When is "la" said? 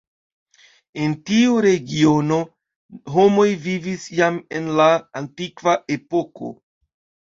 4.83-4.93